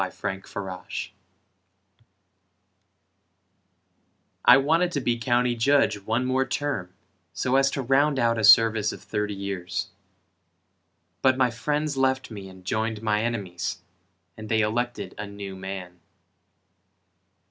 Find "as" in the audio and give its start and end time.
7.55-7.69